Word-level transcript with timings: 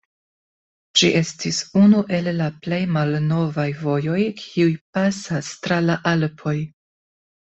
Ĝi 0.99 1.09
estis 1.17 1.57
unu 1.81 1.99
el 2.19 2.29
la 2.37 2.47
plej 2.63 2.79
malnovaj 2.95 3.67
vojoj, 3.83 4.17
kiuj 4.41 4.71
pasas 4.97 5.51
tra 5.67 5.77
la 5.91 5.99
Alpoj. 6.13 6.57